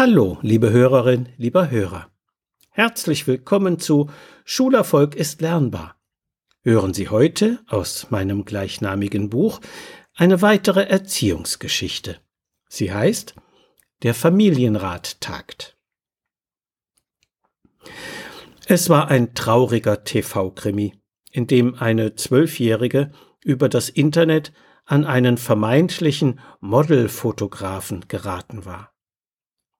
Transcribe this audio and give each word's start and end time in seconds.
Hallo, 0.00 0.38
liebe 0.42 0.70
Hörerin, 0.70 1.28
lieber 1.38 1.70
Hörer. 1.70 2.08
Herzlich 2.70 3.26
willkommen 3.26 3.80
zu 3.80 4.08
Schulerfolg 4.44 5.16
ist 5.16 5.40
lernbar. 5.40 5.96
Hören 6.62 6.94
Sie 6.94 7.08
heute 7.08 7.58
aus 7.66 8.08
meinem 8.08 8.44
gleichnamigen 8.44 9.28
Buch 9.28 9.60
eine 10.14 10.40
weitere 10.40 10.84
Erziehungsgeschichte. 10.84 12.20
Sie 12.68 12.92
heißt 12.92 13.34
Der 14.04 14.14
Familienrat 14.14 15.20
tagt. 15.20 15.76
Es 18.68 18.88
war 18.88 19.08
ein 19.08 19.34
trauriger 19.34 20.04
TV-Krimi, 20.04 20.94
in 21.32 21.48
dem 21.48 21.74
eine 21.74 22.14
Zwölfjährige 22.14 23.10
über 23.42 23.68
das 23.68 23.88
Internet 23.88 24.52
an 24.84 25.04
einen 25.04 25.38
vermeintlichen 25.38 26.38
Modelfotografen 26.60 28.06
geraten 28.06 28.64
war. 28.64 28.92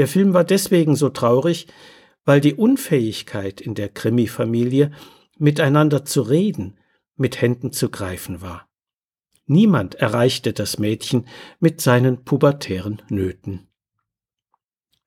Der 0.00 0.08
Film 0.08 0.32
war 0.32 0.44
deswegen 0.44 0.96
so 0.96 1.10
traurig, 1.10 1.66
weil 2.24 2.40
die 2.40 2.54
Unfähigkeit 2.54 3.60
in 3.60 3.74
der 3.74 3.90
Krimi-Familie, 3.90 4.92
miteinander 5.36 6.06
zu 6.06 6.22
reden, 6.22 6.78
mit 7.16 7.42
Händen 7.42 7.70
zu 7.70 7.90
greifen 7.90 8.40
war. 8.40 8.66
Niemand 9.44 9.96
erreichte 9.96 10.54
das 10.54 10.78
Mädchen 10.78 11.26
mit 11.58 11.82
seinen 11.82 12.24
pubertären 12.24 13.02
Nöten. 13.10 13.68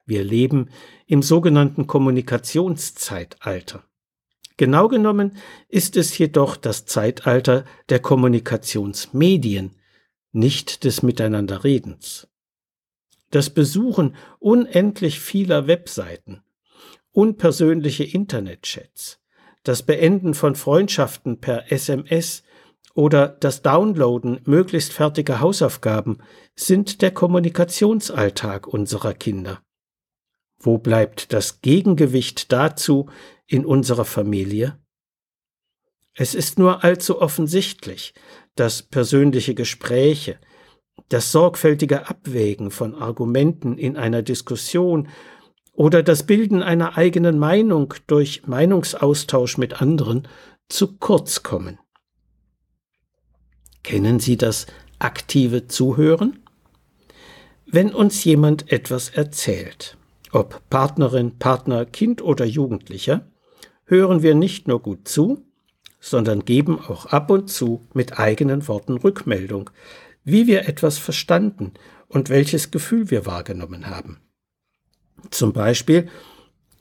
Wir 0.05 0.23
leben 0.23 0.69
im 1.07 1.23
sogenannten 1.23 1.87
Kommunikationszeitalter. 1.87 3.83
Genau 4.57 4.89
genommen 4.89 5.37
ist 5.69 5.97
es 5.97 6.15
jedoch 6.19 6.55
das 6.55 6.85
Zeitalter 6.85 7.65
der 7.89 7.97
Kommunikationsmedien, 7.97 9.71
nicht 10.33 10.83
des 10.83 11.01
Miteinanderredens 11.01 12.27
das 13.33 13.49
Besuchen 13.49 14.15
unendlich 14.37 15.19
vieler 15.19 15.65
Webseiten, 15.65 16.43
unpersönliche 17.11 18.03
Internetchats, 18.03 19.19
das 19.63 19.81
Beenden 19.81 20.35
von 20.35 20.55
Freundschaften 20.55 21.41
per 21.41 21.71
SMS 21.71 22.43
oder 22.93 23.27
das 23.27 23.63
Downloaden 23.63 24.41
möglichst 24.45 24.93
fertiger 24.93 25.39
Hausaufgaben 25.39 26.19
sind 26.55 27.01
der 27.01 27.09
Kommunikationsalltag 27.09 28.67
unserer 28.67 29.15
Kinder. 29.15 29.63
Wo 30.59 30.77
bleibt 30.77 31.33
das 31.33 31.61
Gegengewicht 31.61 32.51
dazu 32.51 33.09
in 33.47 33.65
unserer 33.65 34.05
Familie? 34.05 34.79
Es 36.13 36.35
ist 36.35 36.59
nur 36.59 36.83
allzu 36.83 37.19
offensichtlich, 37.19 38.13
dass 38.53 38.83
persönliche 38.83 39.55
Gespräche, 39.55 40.37
das 41.09 41.31
sorgfältige 41.31 42.09
Abwägen 42.09 42.71
von 42.71 42.95
Argumenten 42.95 43.77
in 43.77 43.97
einer 43.97 44.21
Diskussion 44.21 45.07
oder 45.73 46.03
das 46.03 46.23
Bilden 46.23 46.61
einer 46.61 46.97
eigenen 46.97 47.39
Meinung 47.39 47.93
durch 48.07 48.45
Meinungsaustausch 48.45 49.57
mit 49.57 49.81
anderen 49.81 50.27
zu 50.69 50.97
kurz 50.97 51.43
kommen. 51.43 51.79
Kennen 53.83 54.19
Sie 54.19 54.37
das 54.37 54.65
aktive 54.99 55.67
Zuhören? 55.67 56.39
Wenn 57.65 57.93
uns 57.93 58.23
jemand 58.23 58.71
etwas 58.71 59.09
erzählt, 59.09 59.97
ob 60.31 60.61
Partnerin, 60.69 61.37
Partner, 61.37 61.85
Kind 61.85 62.21
oder 62.21 62.45
Jugendlicher, 62.45 63.25
hören 63.85 64.23
wir 64.23 64.35
nicht 64.35 64.67
nur 64.67 64.81
gut 64.81 65.07
zu, 65.07 65.43
sondern 65.99 66.45
geben 66.45 66.79
auch 66.79 67.07
ab 67.07 67.29
und 67.29 67.49
zu 67.49 67.81
mit 67.93 68.19
eigenen 68.19 68.67
Worten 68.67 68.97
Rückmeldung, 68.97 69.69
wie 70.23 70.47
wir 70.47 70.67
etwas 70.67 70.97
verstanden 70.97 71.73
und 72.07 72.29
welches 72.29 72.71
Gefühl 72.71 73.09
wir 73.11 73.25
wahrgenommen 73.25 73.87
haben. 73.87 74.21
Zum 75.31 75.53
Beispiel, 75.53 76.09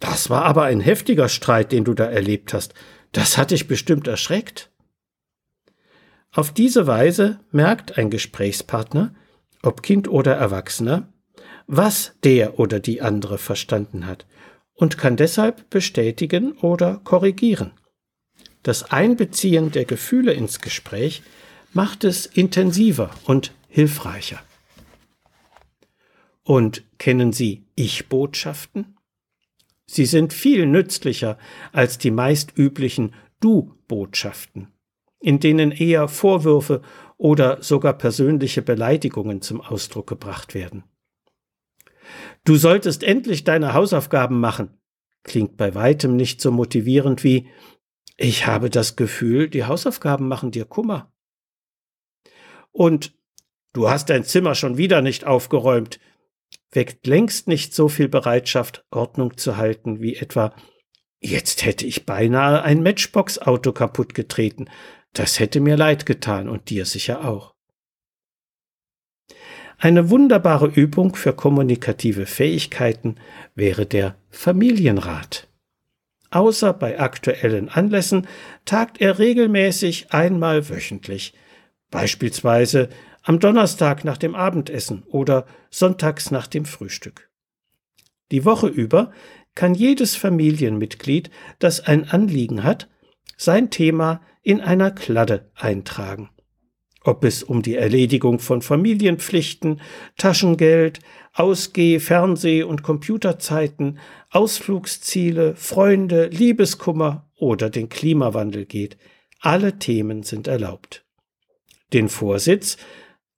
das 0.00 0.30
war 0.30 0.44
aber 0.44 0.64
ein 0.64 0.80
heftiger 0.80 1.28
Streit, 1.28 1.72
den 1.72 1.84
du 1.84 1.94
da 1.94 2.04
erlebt 2.04 2.52
hast. 2.54 2.74
Das 3.12 3.38
hat 3.38 3.50
dich 3.50 3.68
bestimmt 3.68 4.08
erschreckt. 4.08 4.70
Auf 6.32 6.52
diese 6.52 6.86
Weise 6.86 7.40
merkt 7.50 7.98
ein 7.98 8.10
Gesprächspartner, 8.10 9.14
ob 9.62 9.82
Kind 9.82 10.08
oder 10.08 10.34
Erwachsener, 10.34 11.12
was 11.66 12.14
der 12.24 12.58
oder 12.58 12.80
die 12.80 13.02
andere 13.02 13.38
verstanden 13.38 14.06
hat 14.06 14.26
und 14.74 14.98
kann 14.98 15.16
deshalb 15.16 15.70
bestätigen 15.70 16.52
oder 16.52 17.00
korrigieren. 17.04 17.72
Das 18.62 18.90
Einbeziehen 18.90 19.70
der 19.70 19.84
Gefühle 19.84 20.32
ins 20.32 20.60
Gespräch 20.60 21.22
macht 21.72 22.04
es 22.04 22.26
intensiver 22.26 23.10
und 23.24 23.52
hilfreicher. 23.68 24.40
Und 26.44 26.82
kennen 26.98 27.32
Sie 27.32 27.64
Ich-Botschaften? 27.76 28.96
Sie 29.86 30.06
sind 30.06 30.32
viel 30.32 30.66
nützlicher 30.66 31.38
als 31.72 31.98
die 31.98 32.10
meist 32.10 32.56
üblichen 32.56 33.14
Du-Botschaften, 33.40 34.68
in 35.20 35.40
denen 35.40 35.70
eher 35.70 36.08
Vorwürfe 36.08 36.82
oder 37.16 37.62
sogar 37.62 37.92
persönliche 37.92 38.62
Beleidigungen 38.62 39.42
zum 39.42 39.60
Ausdruck 39.60 40.08
gebracht 40.08 40.54
werden. 40.54 40.84
Du 42.44 42.56
solltest 42.56 43.04
endlich 43.04 43.44
deine 43.44 43.74
Hausaufgaben 43.74 44.40
machen, 44.40 44.70
klingt 45.22 45.56
bei 45.56 45.74
weitem 45.74 46.16
nicht 46.16 46.40
so 46.40 46.50
motivierend 46.50 47.22
wie 47.22 47.48
Ich 48.16 48.46
habe 48.46 48.70
das 48.70 48.96
Gefühl, 48.96 49.48
die 49.48 49.64
Hausaufgaben 49.64 50.26
machen 50.26 50.50
dir 50.50 50.64
Kummer. 50.64 51.12
Und 52.72 53.14
du 53.72 53.88
hast 53.88 54.10
dein 54.10 54.24
Zimmer 54.24 54.54
schon 54.54 54.76
wieder 54.76 55.02
nicht 55.02 55.24
aufgeräumt, 55.24 56.00
weckt 56.70 57.06
längst 57.06 57.48
nicht 57.48 57.74
so 57.74 57.88
viel 57.88 58.08
Bereitschaft, 58.08 58.84
Ordnung 58.90 59.36
zu 59.36 59.56
halten, 59.56 60.00
wie 60.00 60.16
etwa 60.16 60.54
Jetzt 61.24 61.64
hätte 61.64 61.86
ich 61.86 62.04
beinahe 62.04 62.62
ein 62.62 62.82
Matchbox-Auto 62.82 63.70
kaputt 63.70 64.12
getreten. 64.12 64.68
Das 65.12 65.38
hätte 65.38 65.60
mir 65.60 65.76
leid 65.76 66.04
getan 66.04 66.48
und 66.48 66.68
dir 66.68 66.84
sicher 66.84 67.24
auch. 67.24 67.54
Eine 69.78 70.10
wunderbare 70.10 70.66
Übung 70.66 71.14
für 71.14 71.32
kommunikative 71.32 72.26
Fähigkeiten 72.26 73.16
wäre 73.54 73.86
der 73.86 74.16
Familienrat. 74.30 75.48
Außer 76.30 76.72
bei 76.72 76.98
aktuellen 76.98 77.68
Anlässen 77.68 78.26
tagt 78.64 79.00
er 79.00 79.20
regelmäßig 79.20 80.12
einmal 80.12 80.68
wöchentlich, 80.68 81.34
beispielsweise 81.92 82.88
am 83.22 83.38
Donnerstag 83.38 84.04
nach 84.04 84.18
dem 84.18 84.34
Abendessen 84.34 85.04
oder 85.04 85.46
sonntags 85.70 86.32
nach 86.32 86.48
dem 86.48 86.64
Frühstück. 86.64 87.30
Die 88.32 88.44
Woche 88.44 88.66
über 88.66 89.12
kann 89.54 89.74
jedes 89.74 90.16
Familienmitglied, 90.16 91.30
das 91.60 91.80
ein 91.80 92.08
Anliegen 92.08 92.64
hat, 92.64 92.88
sein 93.36 93.70
Thema 93.70 94.22
in 94.42 94.60
einer 94.60 94.90
Kladde 94.90 95.50
eintragen. 95.54 96.30
Ob 97.04 97.24
es 97.24 97.42
um 97.42 97.62
die 97.62 97.74
Erledigung 97.74 98.38
von 98.38 98.62
Familienpflichten, 98.62 99.80
Taschengeld, 100.16 101.00
Ausgeh-, 101.34 101.98
Fernseh- 101.98 102.62
und 102.62 102.82
Computerzeiten, 102.82 103.98
Ausflugsziele, 104.30 105.56
Freunde, 105.56 106.28
Liebeskummer 106.28 107.28
oder 107.36 107.70
den 107.70 107.88
Klimawandel 107.88 108.66
geht, 108.66 108.96
alle 109.40 109.78
Themen 109.78 110.22
sind 110.22 110.46
erlaubt. 110.46 111.04
Den 111.92 112.08
Vorsitz 112.08 112.76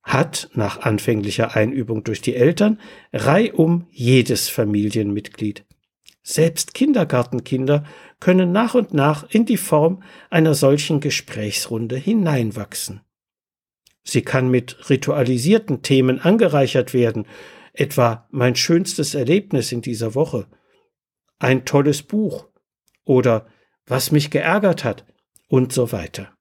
hat 0.03 0.49
nach 0.53 0.81
anfänglicher 0.81 1.55
Einübung 1.55 2.03
durch 2.03 2.21
die 2.21 2.35
Eltern 2.35 2.79
reihum 3.11 3.87
jedes 3.89 4.49
Familienmitglied. 4.49 5.65
Selbst 6.21 6.73
Kindergartenkinder 6.73 7.83
können 8.19 8.51
nach 8.51 8.75
und 8.75 8.93
nach 8.93 9.29
in 9.29 9.45
die 9.45 9.57
Form 9.57 10.03
einer 10.29 10.53
solchen 10.53 10.99
Gesprächsrunde 10.99 11.97
hineinwachsen. 11.97 13.01
Sie 14.03 14.21
kann 14.21 14.49
mit 14.49 14.89
ritualisierten 14.89 15.81
Themen 15.81 16.19
angereichert 16.19 16.93
werden, 16.93 17.27
etwa 17.73 18.27
mein 18.31 18.55
schönstes 18.55 19.15
Erlebnis 19.15 19.71
in 19.71 19.81
dieser 19.81 20.15
Woche, 20.15 20.47
ein 21.39 21.65
tolles 21.65 22.03
Buch 22.03 22.47
oder 23.03 23.47
was 23.85 24.11
mich 24.11 24.29
geärgert 24.29 24.83
hat 24.83 25.05
und 25.47 25.73
so 25.73 25.91
weiter. 25.91 26.34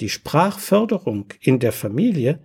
Die 0.00 0.08
Sprachförderung 0.08 1.26
in 1.40 1.58
der 1.58 1.72
Familie 1.72 2.44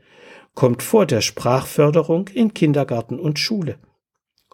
kommt 0.55 0.83
vor 0.83 1.05
der 1.05 1.21
Sprachförderung 1.21 2.27
in 2.29 2.53
Kindergarten 2.53 3.19
und 3.19 3.39
Schule. 3.39 3.77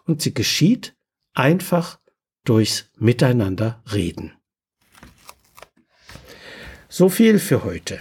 Und 0.04 0.22
sie 0.22 0.34
geschieht 0.34 0.94
einfach 1.32 1.98
durchs 2.44 2.90
Miteinander 2.96 3.82
reden. 3.92 4.32
So 6.88 7.08
viel 7.08 7.38
für 7.38 7.64
heute. 7.64 8.00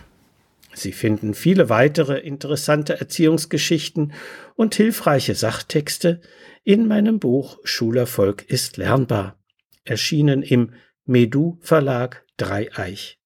Sie 0.74 0.94
finden 0.94 1.34
viele 1.34 1.70
weitere 1.70 2.20
interessante 2.20 3.00
Erziehungsgeschichten 3.00 4.14
und 4.56 4.76
hilfreiche 4.76 5.36
Sachtexte 5.36 6.22
in 6.64 6.88
meinem 6.88 7.20
Buch 7.20 7.60
Schulerfolg 7.64 8.44
ist 8.44 8.78
lernbar, 8.78 9.38
erschienen 9.84 10.42
im 10.42 10.74
Medu 11.06 11.58
Verlag 11.62 12.26
Dreieich. 12.38 13.19